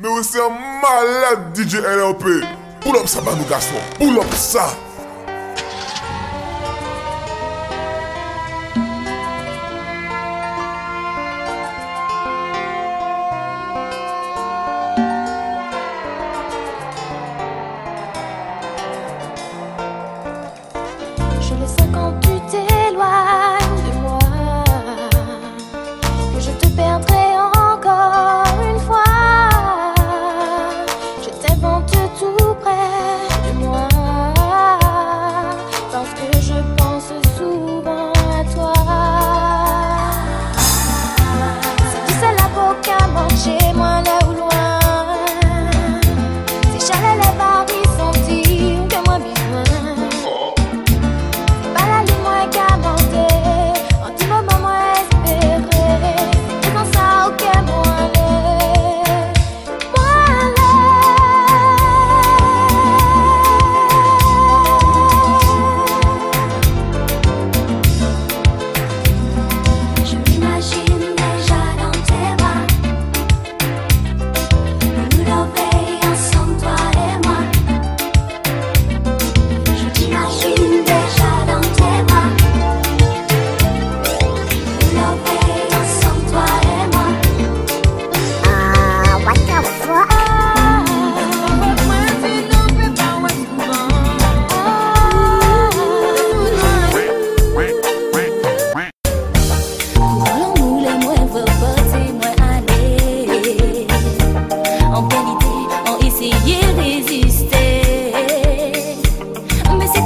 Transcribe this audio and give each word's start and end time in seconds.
Me 0.00 0.08
ou 0.08 0.22
se 0.24 0.40
an 0.40 0.54
malat 0.80 1.50
DJ 1.52 1.82
NLP 1.84 2.40
Pull 2.80 2.96
up 2.96 3.04
sa 3.04 3.20
banou 3.20 3.44
gason 3.50 3.76
Pull 3.98 4.16
up 4.16 4.32
sa 4.32 4.64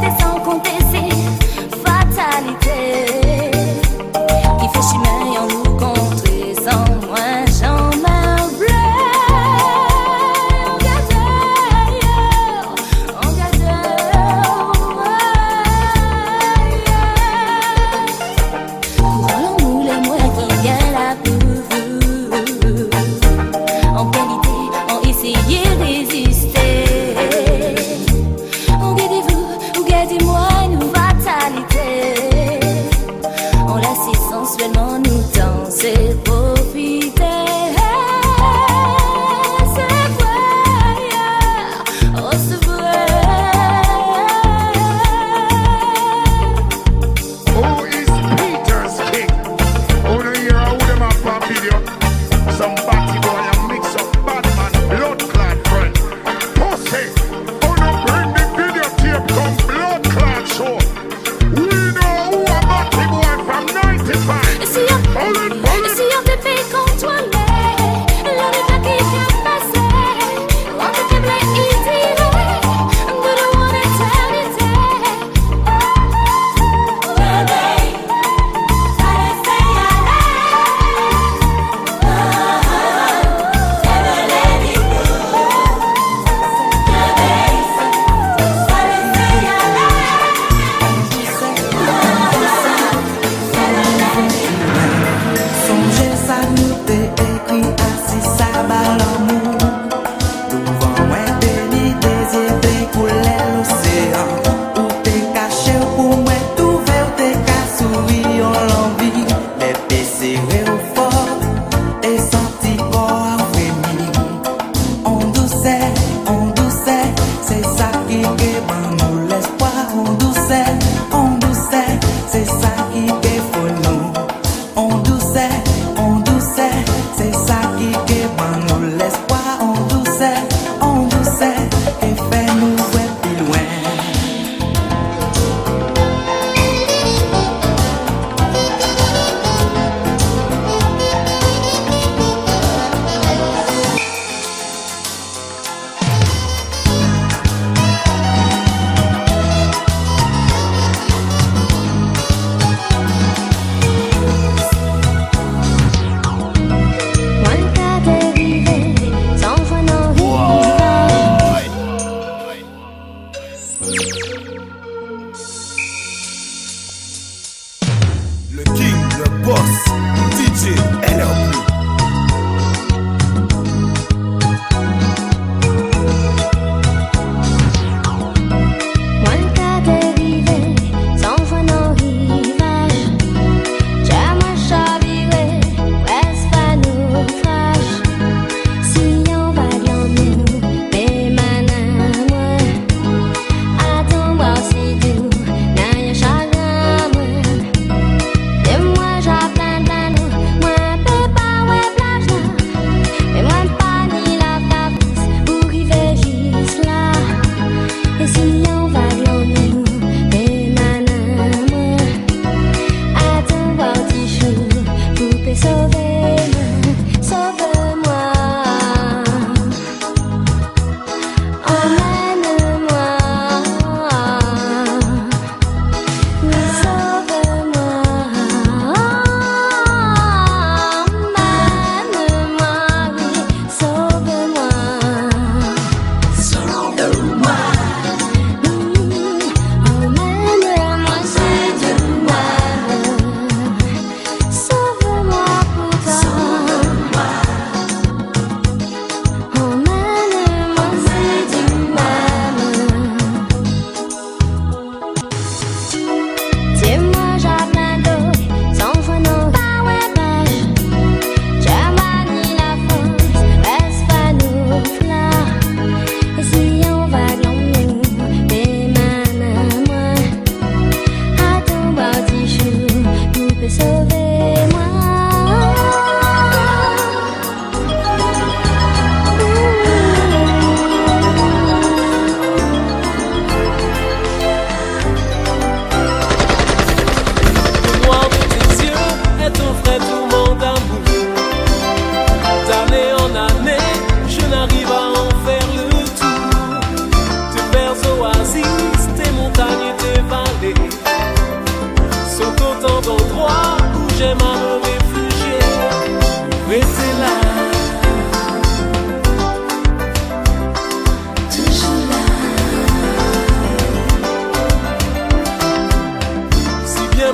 que 0.00 0.60
tensão. 0.60 0.93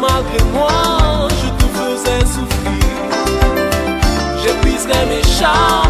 malgré 0.00 0.42
moi, 0.52 1.28
je 1.28 1.48
te 1.58 1.66
faisais 1.78 2.24
souffrir. 2.26 2.84
J'épuiserai 4.42 5.06
mes 5.06 5.22
charmes. 5.22 5.89